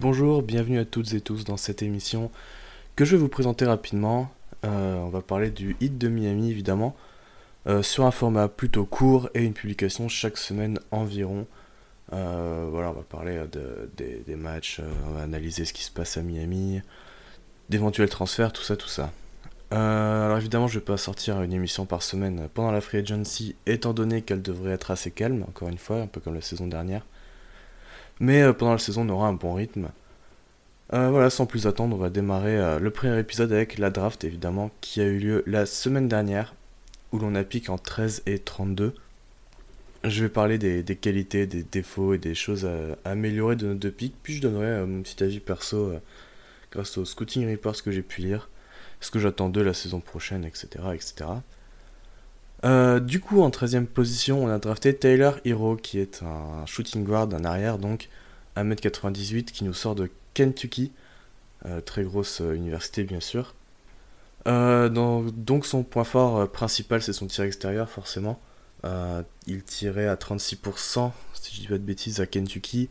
Bonjour, 0.00 0.42
bienvenue 0.42 0.78
à 0.78 0.84
toutes 0.84 1.12
et 1.14 1.20
tous 1.20 1.44
dans 1.44 1.56
cette 1.56 1.82
émission 1.82 2.30
que 2.94 3.04
je 3.04 3.16
vais 3.16 3.20
vous 3.20 3.28
présenter 3.28 3.64
rapidement. 3.64 4.30
Euh, 4.64 4.96
on 4.98 5.08
va 5.08 5.20
parler 5.20 5.50
du 5.50 5.76
hit 5.80 5.98
de 5.98 6.08
Miami 6.08 6.50
évidemment, 6.50 6.94
euh, 7.66 7.82
sur 7.82 8.04
un 8.04 8.10
format 8.10 8.48
plutôt 8.48 8.84
court 8.84 9.28
et 9.34 9.42
une 9.42 9.52
publication 9.52 10.08
chaque 10.08 10.36
semaine 10.36 10.78
environ. 10.92 11.46
Euh, 12.12 12.68
voilà, 12.70 12.90
on 12.90 12.92
va 12.92 13.02
parler 13.02 13.36
euh, 13.36 13.46
de- 13.96 14.22
des, 14.26 14.36
matchs, 14.36 14.80
euh, 14.80 14.88
on 15.08 15.12
va 15.12 15.22
analyser 15.22 15.64
ce 15.64 15.72
qui 15.72 15.82
se 15.82 15.90
passe 15.90 16.16
à 16.16 16.22
Miami, 16.22 16.80
d'éventuels 17.68 18.08
transferts, 18.08 18.52
tout 18.52 18.62
ça, 18.62 18.76
tout 18.76 18.88
ça. 18.88 19.10
Alors 19.72 20.38
évidemment, 20.38 20.68
je 20.68 20.78
vais 20.78 20.84
pas 20.84 20.96
sortir 20.96 21.42
une 21.42 21.52
émission 21.52 21.86
par 21.86 22.02
semaine 22.02 22.48
pendant 22.54 22.70
la 22.70 22.80
free 22.80 22.98
agency, 22.98 23.56
étant 23.66 23.92
donné 23.92 24.22
qu'elle 24.22 24.40
devrait 24.40 24.70
être 24.72 24.92
assez 24.92 25.10
calme, 25.10 25.42
encore 25.48 25.68
une 25.68 25.78
fois, 25.78 25.96
un 26.02 26.06
peu 26.06 26.20
comme 26.20 26.34
la 26.34 26.40
saison 26.40 26.68
dernière. 26.68 27.04
Mais 28.20 28.52
pendant 28.54 28.72
la 28.72 28.78
saison, 28.78 29.02
on 29.04 29.08
aura 29.08 29.26
un 29.28 29.32
bon 29.32 29.54
rythme. 29.54 29.88
Voilà, 30.92 31.30
sans 31.30 31.46
plus 31.46 31.66
attendre, 31.66 31.96
on 31.96 31.98
va 31.98 32.10
démarrer 32.10 32.78
le 32.78 32.90
premier 32.90 33.18
épisode 33.18 33.52
avec 33.52 33.76
la 33.78 33.90
draft, 33.90 34.22
évidemment, 34.22 34.70
qui 34.80 35.00
a 35.00 35.04
eu 35.04 35.18
lieu 35.18 35.42
la 35.46 35.66
semaine 35.66 36.06
dernière, 36.06 36.54
où 37.10 37.18
l'on 37.18 37.34
a 37.34 37.42
piqué 37.42 37.70
en 37.70 37.78
13 37.78 38.22
et 38.26 38.38
32. 38.38 38.94
Je 40.08 40.22
vais 40.22 40.28
parler 40.28 40.58
des, 40.58 40.96
qualités, 40.96 41.46
des 41.46 41.64
défauts 41.64 42.14
et 42.14 42.18
des 42.18 42.34
choses 42.34 42.64
à, 42.64 43.10
améliorer 43.10 43.56
de 43.56 43.66
nos 43.66 43.74
deux 43.74 43.90
pics, 43.90 44.14
puis 44.22 44.34
je 44.34 44.42
donnerai 44.42 44.66
euh, 44.66 44.86
mon 44.86 45.02
petit 45.02 45.22
avis 45.22 45.40
perso 45.40 45.76
euh, 45.76 45.98
grâce 46.70 46.96
au 46.98 47.04
scouting 47.04 47.50
reports 47.50 47.82
que 47.82 47.90
j'ai 47.90 48.02
pu 48.02 48.20
lire, 48.20 48.48
ce 49.00 49.10
que 49.10 49.18
j'attends 49.18 49.48
d'eux 49.48 49.64
la 49.64 49.74
saison 49.74 50.00
prochaine, 50.00 50.44
etc. 50.44 50.68
etc. 50.94 51.30
Euh, 52.64 53.00
du 53.00 53.20
coup, 53.20 53.42
en 53.42 53.50
13 53.50 53.76
e 53.76 53.80
position, 53.80 54.44
on 54.44 54.48
a 54.48 54.58
drafté 54.58 54.94
Taylor 54.94 55.40
Hero, 55.44 55.76
qui 55.76 55.98
est 55.98 56.22
un 56.22 56.64
shooting 56.66 57.02
guard, 57.02 57.28
un 57.34 57.44
arrière, 57.44 57.78
donc 57.78 58.08
1m98, 58.56 59.46
qui 59.46 59.64
nous 59.64 59.74
sort 59.74 59.94
de 59.94 60.10
Kentucky, 60.34 60.92
très 61.84 62.04
grosse 62.04 62.40
université 62.40 63.02
bien 63.02 63.20
sûr. 63.20 63.54
Donc 64.44 65.66
son 65.66 65.82
point 65.82 66.04
fort 66.04 66.48
principal, 66.50 67.02
c'est 67.02 67.12
son 67.12 67.26
tir 67.26 67.44
extérieur, 67.44 67.90
forcément. 67.90 68.40
Euh, 68.86 69.22
il 69.46 69.62
tirait 69.64 70.06
à 70.06 70.14
36%, 70.14 71.12
si 71.34 71.54
je 71.54 71.60
dis 71.60 71.66
pas 71.66 71.74
de 71.74 71.78
bêtises, 71.78 72.20
à 72.20 72.26
Kentucky, 72.26 72.88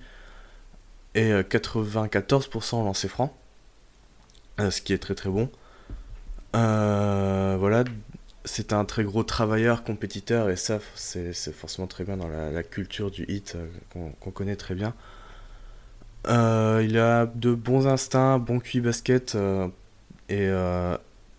et 1.14 1.32
euh, 1.32 1.44
94% 1.44 2.76
en 2.76 2.84
lancer 2.84 3.08
franc, 3.08 3.36
euh, 4.60 4.72
ce 4.72 4.82
qui 4.82 4.94
est 4.94 4.98
très 4.98 5.16
très 5.16 5.30
bon. 5.30 5.50
Euh, 6.56 7.56
voilà, 7.60 7.86
c'est 8.44 8.74
un 8.74 8.84
très 8.86 9.04
gros 9.04 9.24
travailleur, 9.24 9.84
compétiteur, 9.84 10.50
et 10.50 10.58
ça, 10.58 10.80
c'est 10.96 11.34
forcément 11.54 11.88
très 11.88 12.04
bien 12.04 12.18
dans 12.18 12.28
la, 12.28 12.64
culture 12.64 13.09
du 13.12 13.26
hit 13.30 13.56
euh, 13.56 13.68
qu'on 14.20 14.32
connaît 14.32 14.56
très 14.58 14.76
bien. 14.76 14.94
Euh, 16.28 16.84
il 16.84 16.98
a 16.98 17.28
de 17.28 17.54
bons 17.54 17.88
instincts, 17.88 18.40
bon 18.40 18.59
QI 18.59 18.82
basket, 18.82 19.36
euh, 19.36 19.68
et, 20.28 20.48
euh, 20.48 20.98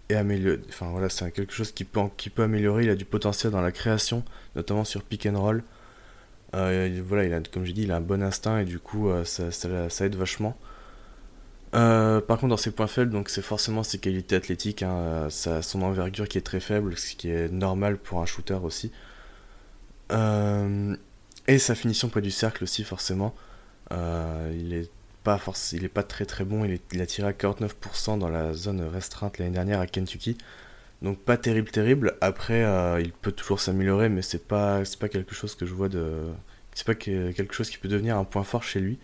et 0.08 0.14
améliore. 0.16 0.58
Enfin 0.68 0.90
voilà, 0.90 1.08
c'est 1.08 1.30
quelque 1.32 1.52
chose 1.52 1.72
qui 1.72 1.84
peut, 1.84 2.00
qui 2.16 2.30
peut 2.30 2.42
améliorer. 2.44 2.84
Il 2.84 2.90
a 2.90 2.94
du 2.96 3.04
potentiel 3.04 3.52
dans 3.52 3.60
la 3.60 3.72
création, 3.72 4.24
notamment 4.54 4.84
sur 4.84 5.02
pick 5.02 5.26
and 5.26 5.40
roll. 5.40 5.62
Euh, 6.54 6.88
il- 6.92 7.02
voilà, 7.02 7.24
il 7.24 7.32
a, 7.34 7.40
comme 7.40 7.64
j'ai 7.64 7.72
dit, 7.72 7.82
il 7.82 7.92
a 7.92 7.96
un 7.96 8.00
bon 8.00 8.22
instinct 8.22 8.58
et 8.60 8.64
du 8.64 8.78
coup, 8.78 9.08
euh, 9.10 9.24
ça, 9.24 10.04
aide 10.06 10.14
vachement. 10.16 10.56
Euh, 11.74 12.20
par 12.20 12.38
contre, 12.38 12.50
dans 12.50 12.56
ses 12.56 12.70
points 12.70 12.86
faibles, 12.86 13.10
donc 13.10 13.28
c'est 13.28 13.42
forcément 13.42 13.82
ses 13.82 13.98
qualités 13.98 14.36
athlétiques, 14.36 14.82
hein, 14.82 15.28
son 15.30 15.82
envergure 15.82 16.28
qui 16.28 16.38
est 16.38 16.42
très 16.42 16.60
faible, 16.60 16.96
ce 16.96 17.14
qui 17.16 17.28
est 17.30 17.48
normal 17.50 17.98
pour 17.98 18.20
un 18.22 18.26
shooter 18.26 18.58
aussi. 18.62 18.92
Et 21.48 21.58
sa 21.58 21.74
finition 21.74 22.08
près 22.08 22.22
du 22.22 22.30
cercle 22.30 22.64
aussi, 22.64 22.84
forcément. 22.84 23.34
Il 23.90 24.72
est 24.74 24.90
pas 25.26 25.38
il 25.74 25.84
est 25.84 25.88
pas 25.88 26.02
très 26.04 26.26
très 26.26 26.44
bon. 26.44 26.64
Il, 26.64 26.72
est- 26.72 27.00
a 27.00 27.06
tiré 27.06 27.28
à 27.28 27.32
49% 27.32 28.18
dans 28.18 28.28
la 28.30 28.54
zone 28.54 28.82
restreinte 28.82 29.38
l'année 29.38 29.52
dernière 29.52 29.80
à 29.80 29.86
Kentucky. 29.88 30.36
Donc 31.02 31.18
pas 31.20 31.36
terrible 31.38 31.70
terrible. 31.70 32.16
Après, 32.22 32.64
euh, 32.64 33.00
il 33.00 33.12
peut 33.12 33.32
toujours 33.32 33.60
s'améliorer, 33.60 34.08
mais 34.10 34.22
c'est 34.22 34.46
pas 34.48 34.84
c'est 34.84 34.98
pas 35.00 35.08
quelque 35.10 35.34
chose 35.34 35.54
que 35.56 35.66
je 35.66 35.74
vois 35.74 35.88
de 35.90 36.22
c'est 36.74 36.86
pas 36.86 36.94
que- 36.96 37.32
quelque 37.32 37.54
chose 37.54 37.70
qui 37.70 37.78
peut 37.78 37.88
devenir 37.88 38.16
un 38.18 38.24
point 38.24 38.44
fort 38.44 38.62
chez 38.64 38.80
lui. 38.80 38.98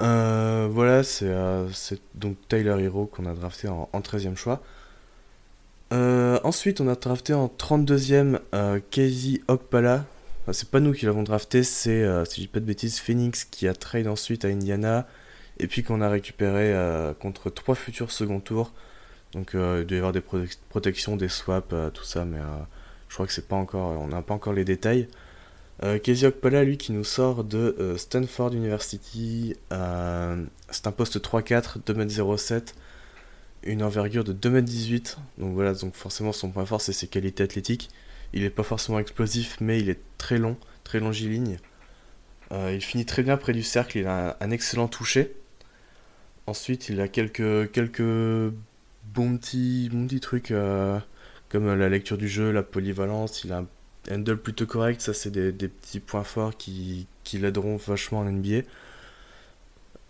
Euh, 0.00 0.68
voilà, 0.70 1.02
c'est 1.04 1.28
euh, 1.28 1.68
c'est 1.72 2.00
donc 2.14 2.36
Tyler 2.48 2.76
Hero 2.82 3.06
qu'on 3.06 3.26
a 3.26 3.34
drafté 3.34 3.68
en, 3.68 3.88
en 3.92 4.00
13e 4.00 4.36
choix. 4.36 4.62
Ensuite, 6.42 6.80
on 6.80 6.88
a 6.88 6.94
drafté 6.94 7.34
en 7.34 7.48
32e 7.48 8.40
euh, 8.54 8.80
Casey 8.90 9.40
Okpala. 9.48 10.04
C'est 10.52 10.68
pas 10.70 10.80
nous 10.80 10.92
qui 10.92 11.06
l'avons 11.06 11.22
drafté, 11.22 11.62
c'est, 11.62 12.02
euh, 12.02 12.24
si 12.26 12.36
je 12.36 12.40
dis 12.42 12.48
pas 12.48 12.60
de 12.60 12.66
bêtises, 12.66 12.98
Phoenix 13.00 13.44
qui 13.44 13.66
a 13.66 13.74
trade 13.74 14.06
ensuite 14.06 14.44
à 14.44 14.48
Indiana. 14.48 15.06
Et 15.58 15.66
puis 15.68 15.82
qu'on 15.82 16.00
a 16.00 16.08
récupéré 16.08 16.72
euh, 16.74 17.14
contre 17.14 17.48
trois 17.48 17.74
futurs 17.74 18.10
second 18.10 18.40
tours. 18.40 18.72
Donc 19.32 19.54
euh, 19.54 19.80
il 19.82 19.86
doit 19.86 19.96
y 19.96 19.98
avoir 19.98 20.12
des 20.12 20.20
protec- 20.20 20.58
protections, 20.68 21.16
des 21.16 21.28
swaps, 21.28 21.74
tout 21.94 22.04
ça, 22.04 22.24
mais 22.24 22.38
je 23.08 23.14
crois 23.14 23.26
que 23.26 23.32
c'est 23.32 23.48
pas 23.48 23.56
encore, 23.56 24.00
on 24.00 24.08
n'a 24.08 24.22
pas 24.22 24.34
encore 24.34 24.52
les 24.52 24.64
détails. 24.64 25.08
Casey 26.02 26.26
Okpala, 26.26 26.62
lui, 26.64 26.78
qui 26.78 26.92
nous 26.92 27.04
sort 27.04 27.42
de 27.44 27.94
Stanford 27.96 28.54
University, 28.54 29.56
c'est 29.70 30.86
un 30.86 30.92
poste 30.92 31.18
3-4, 31.20 31.78
2m07, 31.84 32.74
une 33.64 33.82
envergure 33.82 34.24
de 34.24 34.32
2m18, 34.32 35.16
donc 35.38 35.54
voilà, 35.54 35.74
donc 35.74 35.94
forcément 35.94 36.32
son 36.32 36.50
point 36.50 36.64
fort 36.64 36.80
c'est 36.80 36.92
ses 36.92 37.08
qualités 37.08 37.42
athlétiques. 37.42 37.90
Il 38.32 38.44
est 38.44 38.50
pas 38.50 38.62
forcément 38.62 38.98
explosif, 38.98 39.58
mais 39.60 39.78
il 39.78 39.88
est 39.88 40.00
très 40.18 40.38
long, 40.38 40.56
très 40.82 41.00
longiligne. 41.00 41.58
Euh, 42.52 42.72
il 42.74 42.80
finit 42.80 43.06
très 43.06 43.22
bien 43.22 43.36
près 43.36 43.52
du 43.52 43.62
cercle, 43.62 43.98
il 43.98 44.06
a 44.06 44.36
un, 44.40 44.50
excellent 44.50 44.88
toucher. 44.88 45.34
Ensuite, 46.46 46.88
il 46.88 47.00
a 47.00 47.08
quelques, 47.08 47.70
quelques 47.72 48.52
bons 49.14 49.36
petits, 49.38 49.90
trucs 50.20 50.50
euh, 50.50 50.98
comme 51.48 51.72
la 51.74 51.88
lecture 51.88 52.18
du 52.18 52.28
jeu, 52.28 52.52
la 52.52 52.62
polyvalence. 52.62 53.44
Il 53.44 53.52
a 53.52 53.58
un 53.58 53.66
handle 54.10 54.36
plutôt 54.36 54.66
correct, 54.66 55.00
ça 55.00 55.14
c'est 55.14 55.30
des, 55.30 55.52
petits 55.68 56.00
points 56.00 56.24
forts 56.24 56.56
qui, 56.56 57.06
l'aideront 57.32 57.76
vachement 57.76 58.20
en 58.20 58.24
NBA. 58.24 58.62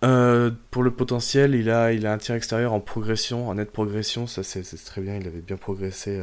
Euh, 0.02 0.50
pour 0.70 0.82
le 0.82 0.90
potentiel, 0.90 1.54
il 1.54 1.70
a, 1.70 1.86
un 1.86 2.18
tir 2.18 2.34
extérieur 2.34 2.72
en 2.72 2.80
progression, 2.80 3.48
en 3.48 3.54
nette 3.54 3.70
progression, 3.70 4.26
ça 4.26 4.42
c'est 4.42 4.62
très 4.84 5.00
bien, 5.00 5.16
il 5.16 5.26
avait 5.26 5.40
bien 5.40 5.56
progressé 5.56 6.20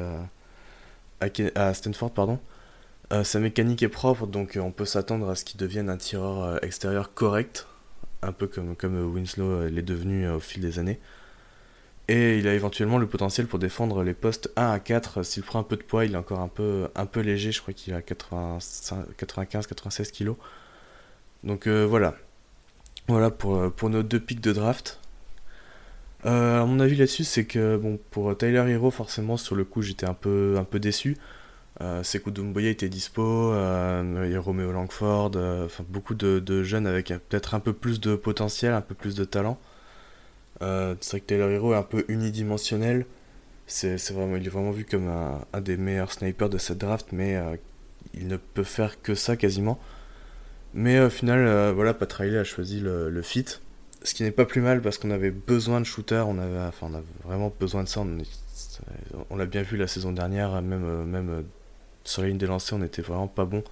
à, 1.55 1.73
Stanford, 1.73 2.11
pardon. 2.11 2.39
Euh, 3.13 3.23
sa 3.23 3.39
mécanique 3.39 3.81
est 3.83 3.89
propre, 3.89 4.27
donc 4.27 4.55
euh, 4.55 4.61
on 4.61 4.71
peut 4.71 4.85
s'attendre 4.85 5.29
à 5.29 5.35
ce 5.35 5.43
qu'il 5.43 5.59
devienne 5.59 5.89
un 5.89 5.97
tireur 5.97 6.43
euh, 6.43 6.57
extérieur 6.61 7.13
correct, 7.13 7.67
un 8.21 8.31
peu 8.31 8.47
comme, 8.47 8.75
comme 8.75 9.13
Winslow 9.13 9.67
l'est 9.67 9.81
devenu 9.81 10.29
au 10.29 10.39
fil 10.39 10.61
des 10.61 10.79
années. 10.79 10.99
Et 12.07 12.37
il 12.39 12.47
a 12.47 12.53
éventuellement 12.53 12.97
le 12.97 13.07
potentiel 13.07 13.47
pour 13.47 13.59
défendre 13.59 14.03
les 14.03 14.13
postes 14.13 14.51
1 14.55 14.71
à 14.71 14.79
4. 14.79 15.23
S'il 15.23 15.43
prend 15.43 15.59
un 15.59 15.63
peu 15.63 15.77
de 15.77 15.83
poids, 15.83 16.05
il 16.05 16.13
est 16.13 16.17
encore 16.17 16.39
un 16.39 16.47
peu, 16.47 16.89
léger, 17.21 17.51
je 17.51 17.61
crois 17.61 17.73
qu'il 17.73 17.93
a 17.93 18.01
95-96 18.01 20.11
kg. 20.11 20.33
Donc 21.43 21.67
voilà. 21.67 22.15
Voilà 23.07 23.31
pour 23.31 23.89
nos 23.89 24.03
deux 24.03 24.19
pics 24.19 24.41
de 24.41 24.51
draft. 24.51 25.00
Euh, 26.25 26.65
mon 26.65 26.79
avis 26.79 26.95
là-dessus, 26.95 27.23
c'est 27.23 27.45
que 27.45 27.77
bon, 27.77 27.99
pour 28.11 28.37
Tyler 28.37 28.63
Hero, 28.69 28.91
forcément, 28.91 29.37
sur 29.37 29.55
le 29.55 29.63
coup, 29.65 29.81
j'étais 29.81 30.05
un 30.05 30.13
peu, 30.13 30.63
déçu. 30.73 31.17
Euh, 31.81 32.03
Sekou 32.03 32.31
Doumbouya 32.31 32.69
était 32.69 32.89
dispo, 32.89 33.23
euh, 33.53 34.39
Romeo 34.39 34.71
Langford, 34.71 35.31
euh, 35.35 35.67
beaucoup 35.89 36.13
de, 36.13 36.63
jeunes 36.63 36.85
avec 36.85 37.07
peut-être 37.29 37.55
un 37.55 37.59
peu 37.59 37.73
plus 37.73 37.99
de 37.99 38.15
potentiel, 38.15 38.73
un 38.73 38.81
peu 38.81 38.93
plus 38.93 39.15
de 39.15 39.23
talent. 39.23 39.59
C'est 40.59 41.09
vrai 41.09 41.19
que 41.21 41.25
Taylor 41.25 41.49
Hero 41.49 41.73
est 41.73 41.77
un 41.77 41.83
peu 41.83 42.05
unidimensionnel. 42.07 43.05
C'est 43.65 43.97
vraiment, 44.11 44.35
il 44.35 44.45
est 44.45 44.49
vraiment 44.49 44.71
vu 44.71 44.85
comme 44.85 45.07
un, 45.07 45.61
des 45.61 45.77
meilleurs 45.77 46.11
snipers 46.11 46.49
de 46.49 46.57
cette 46.59 46.77
draft, 46.77 47.07
mais 47.11 47.35
il 48.13 48.27
ne 48.27 48.37
peut 48.37 48.63
faire 48.63 49.01
que 49.01 49.15
ça 49.15 49.37
quasiment. 49.37 49.79
Mais 50.75 50.99
au 50.99 51.09
final, 51.09 51.71
voilà, 51.71 51.95
Pat 51.95 52.11
Riley 52.13 52.37
a 52.37 52.43
choisi 52.43 52.79
le 52.79 53.21
fit, 53.23 53.45
ce 54.03 54.13
qui 54.13 54.23
n'est 54.23 54.31
pas 54.31 54.45
plus 54.45 54.61
mal 54.61 54.81
parce 54.81 54.97
qu'on 54.97 55.11
avait 55.11 55.31
besoin 55.31 55.79
de 55.79 55.85
shooters, 55.85 56.27
on 56.27 56.37
avait, 56.37 56.59
enfin, 56.59 56.87
on 56.89 56.93
avait 56.95 57.05
vraiment 57.23 57.53
besoin 57.59 57.83
de 57.83 57.87
ça. 57.87 58.03
On, 59.29 59.35
l'a 59.35 59.45
bien 59.45 59.61
vu 59.61 59.77
la 59.77 59.87
saison 59.87 60.11
dernière, 60.11 60.61
même, 60.61 61.03
même 61.03 61.43
sur 62.03 62.21
la 62.21 62.29
ligne 62.29 62.37
des 62.37 62.47
lancers, 62.47 62.77
on 62.77 62.81
n'était 62.81 63.01
vraiment 63.01 63.27
pas 63.27 63.45
bon. 63.45 63.63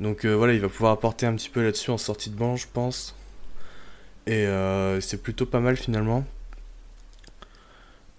Donc 0.00 0.24
euh, 0.24 0.34
voilà, 0.34 0.54
il 0.54 0.60
va 0.60 0.68
pouvoir 0.68 0.92
apporter 0.92 1.26
un 1.26 1.34
petit 1.34 1.50
peu 1.50 1.62
là-dessus 1.62 1.90
en 1.90 1.98
sortie 1.98 2.30
de 2.30 2.36
banc, 2.36 2.56
je 2.56 2.66
pense. 2.72 3.14
Et 4.26 4.46
euh, 4.46 5.00
c'est 5.00 5.22
plutôt 5.22 5.46
pas 5.46 5.60
mal 5.60 5.76
finalement. 5.76 6.24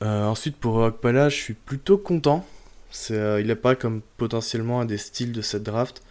Euh, 0.03 0.25
ensuite, 0.25 0.57
pour 0.57 0.77
Okpala, 0.77 1.29
je 1.29 1.35
suis 1.35 1.53
plutôt 1.53 1.97
content. 1.97 2.45
Il 3.09 3.49
apparaît 3.49 3.77
comme 3.77 4.01
potentiellement 4.17 4.81
un 4.81 4.85
des 4.85 4.97
styles 4.97 5.31
de 5.31 5.41
cette 5.41 5.63
draft. 5.63 6.03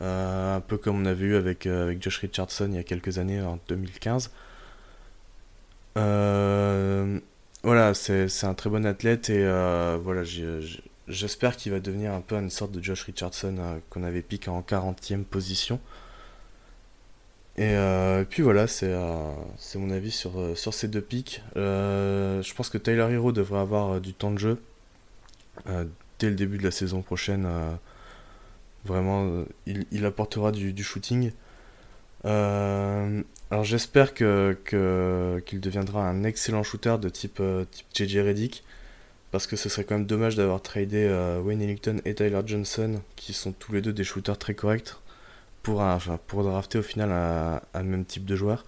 Un 0.00 0.60
peu 0.60 0.78
comme 0.78 1.02
on 1.02 1.06
avait 1.06 1.26
eu 1.26 1.36
avec, 1.36 1.66
avec 1.66 2.02
Josh 2.02 2.18
Richardson 2.18 2.68
il 2.70 2.76
y 2.76 2.78
a 2.78 2.84
quelques 2.84 3.18
années, 3.18 3.40
en 3.42 3.58
2015. 3.68 4.30
voilà, 5.94 7.94
c'est 7.94 8.44
un 8.44 8.54
très 8.54 8.70
bon 8.70 8.86
athlète 8.86 9.30
et 9.30 9.44
voilà, 10.02 10.22
j'espère 11.08 11.56
qu'il 11.56 11.72
va 11.72 11.80
devenir 11.80 12.12
un 12.12 12.20
peu 12.20 12.36
une 12.36 12.50
sorte 12.50 12.72
de 12.72 12.82
Josh 12.82 13.04
Richardson 13.04 13.80
qu'on 13.90 14.02
avait 14.02 14.22
piqué 14.22 14.50
en 14.50 14.62
40e 14.62 15.24
position. 15.24 15.80
Et 17.58 17.74
euh, 17.74 18.24
puis 18.24 18.44
voilà, 18.44 18.68
c'est 18.68 18.92
euh, 18.92 19.32
mon 19.74 19.90
avis 19.90 20.12
sur, 20.12 20.38
euh, 20.38 20.54
sur 20.54 20.72
ces 20.72 20.86
deux 20.86 21.00
pics. 21.00 21.42
je 21.56 22.54
pense 22.54 22.70
que 22.70 22.78
Tyler 22.78 23.08
Hero 23.10 23.32
devrait 23.32 23.58
avoir 23.58 24.00
du 24.00 24.14
temps 24.14 24.30
de 24.30 24.38
jeu 24.38 24.62
dès 26.20 26.30
le 26.30 26.36
début 26.36 26.58
de 26.58 26.62
la 26.62 26.70
saison 26.70 27.02
prochaine. 27.02 27.48
Vraiment, 28.88 29.44
il, 29.66 30.04
apportera 30.06 30.52
du, 30.52 30.82
shooting. 30.82 31.32
alors 32.24 33.64
j'espère 33.64 34.14
que, 34.14 34.58
qu'il 35.46 35.60
deviendra 35.60 36.08
un 36.08 36.24
excellent 36.24 36.62
shooter 36.62 36.96
de 37.00 37.08
type, 37.08 37.42
type 37.70 37.86
JJ 37.94 38.18
Reddick. 38.18 38.64
Parce 39.30 39.46
que 39.46 39.56
ce 39.56 39.68
serait 39.68 39.84
quand 39.84 39.96
même 39.96 40.06
dommage 40.06 40.36
d'avoir 40.36 40.62
tradé 40.62 41.06
Wayne 41.44 41.60
Ellington 41.60 42.00
et 42.06 42.14
Tyler 42.14 42.40
Johnson, 42.46 43.02
qui 43.16 43.34
sont 43.34 43.52
tous 43.52 43.72
les 43.72 43.82
deux 43.82 43.92
des 43.92 44.04
shooters 44.04 44.38
très 44.38 44.54
corrects 44.54 44.94
pour, 45.62 45.84
pour 46.26 46.44
drafter 46.44 46.78
au 46.78 46.82
final 46.82 47.12
un, 47.12 47.82
même 47.82 48.04
type 48.04 48.24
de 48.24 48.36
joueur. 48.36 48.64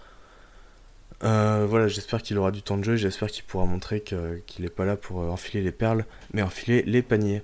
Euh, 1.23 1.67
voilà, 1.69 1.89
j'espère 1.89 2.23
qu'il 2.23 2.39
aura 2.39 2.51
du 2.51 2.63
temps 2.63 2.79
de 2.79 2.85
jeu, 2.85 2.97
j'espère 2.97 3.31
qu'il 3.31 3.45
pourra 3.45 3.67
montrer 3.67 4.01
qu'il 4.01 4.43
n'est 4.61 4.71
pas 4.71 4.85
là 4.85 4.97
pour 4.97 5.21
euh, 5.21 5.29
enfiler 5.29 5.63
les 5.63 5.73
perles, 5.73 6.07
mais 6.33 6.43
enfiler 6.43 6.83
les 6.83 7.03
paniers. 7.03 7.43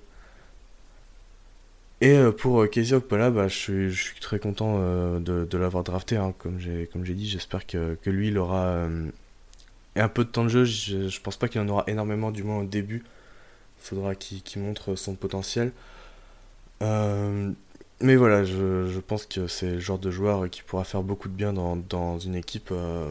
Et 2.00 2.12
euh, 2.16 2.30
pour 2.32 2.68
Casey 2.68 2.94
Okpala, 2.94 3.30
bah, 3.30 3.48
je, 3.48 3.88
suis, 3.90 4.20
très 4.20 4.38
content 4.38 4.78
de, 5.20 5.56
l'avoir 5.56 5.84
drafté, 5.84 6.16
hein, 6.16 6.34
comme 6.38 6.58
j'ai 6.60 7.14
dit, 7.14 7.28
j'espère 7.28 7.66
que, 7.66 7.96
lui, 8.06 8.28
il 8.28 8.38
aura 8.38 8.86
un 9.96 10.08
peu 10.08 10.24
de 10.24 10.30
temps 10.30 10.44
de 10.44 10.48
jeu, 10.48 10.64
je, 10.64 11.08
je 11.08 11.20
pense 11.20 11.36
pas 11.36 11.48
qu'il 11.48 11.60
en 11.60 11.68
aura 11.68 11.84
énormément, 11.86 12.30
du 12.30 12.42
moins 12.42 12.58
au 12.58 12.64
début. 12.64 13.04
Il 13.78 13.88
faudra 13.88 14.14
qu'il 14.14 14.62
montre 14.62 14.94
son 14.94 15.14
potentiel. 15.14 15.72
Mais 18.00 18.16
voilà, 18.16 18.44
je, 18.44 19.00
pense 19.00 19.24
que 19.26 19.46
c'est 19.46 19.72
le 19.72 19.80
genre 19.80 19.98
de 19.98 20.10
joueur 20.10 20.50
qui 20.50 20.62
pourra 20.62 20.84
faire 20.84 21.02
beaucoup 21.02 21.28
de 21.28 21.34
bien 21.34 21.52
dans, 21.54 22.18
une 22.18 22.34
équipe. 22.34 22.68
Euh, 22.70 23.08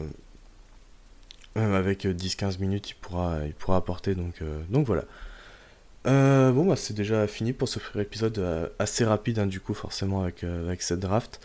même 1.56 1.72
avec 1.74 2.04
10-15 2.04 2.60
minutes, 2.60 2.90
il 2.90 2.94
pourra, 2.94 3.44
il 3.46 3.54
pourra 3.54 3.78
apporter. 3.78 4.14
Donc, 4.14 4.42
euh, 4.42 4.62
donc 4.68 4.86
voilà. 4.86 5.04
Euh, 6.06 6.52
bon, 6.52 6.66
bah, 6.66 6.76
c'est 6.76 6.94
déjà 6.94 7.26
fini 7.26 7.52
pour 7.52 7.68
ce 7.68 7.78
premier 7.78 8.02
épisode 8.04 8.70
assez 8.78 9.04
rapide, 9.04 9.38
hein, 9.40 9.46
du 9.46 9.60
coup, 9.60 9.74
forcément, 9.74 10.22
avec, 10.22 10.44
avec 10.44 10.82
cette 10.82 11.00
draft. 11.00 11.40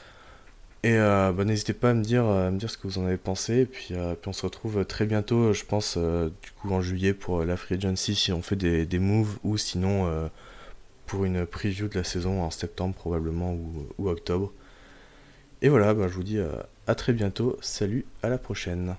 Et 0.84 0.98
bah, 0.98 1.46
n'hésitez 1.46 1.74
pas 1.74 1.92
à 1.92 1.94
me, 1.94 2.04
dire, 2.04 2.26
à 2.26 2.50
me 2.52 2.58
dire 2.58 2.70
ce 2.70 2.78
que 2.78 2.88
vous 2.88 2.98
en 2.98 3.06
avez 3.06 3.18
pensé. 3.18 3.62
Et 3.62 3.66
puis, 3.66 3.94
on 4.26 4.34
se 4.34 4.44
retrouve 4.44 4.86
très 4.86 5.06
bientôt, 5.06 5.54
je 5.54 5.64
pense, 5.66 5.98
du 5.98 6.52
coup, 6.60 6.72
en 6.72 6.82
juillet 6.82 7.14
pour 7.14 7.44
la 7.44 7.58
Free 7.58 7.76
Agency, 7.76 8.16
si 8.16 8.32
on 8.32 8.42
fait 8.42 8.56
des, 8.56 8.86
des 8.86 9.00
moves 9.00 9.38
ou 9.44 9.58
sinon 9.58 10.30
pour 11.06 11.26
une 11.26 11.46
preview 11.46 11.88
de 11.88 11.96
la 11.96 12.04
saison 12.04 12.42
en 12.42 12.52
septembre 12.52 12.96
probablement 12.96 13.54
ou, 13.98 14.10
octobre. 14.10 14.52
Et 15.62 15.70
voilà, 15.70 15.94
bah, 15.94 16.08
je 16.08 16.14
vous 16.14 16.24
dis 16.24 16.40
à 16.88 16.96
très 16.96 17.14
bientôt. 17.14 17.58
Salut, 17.62 18.06
à 18.24 18.30
la 18.30 18.38
prochaine. 18.38 18.96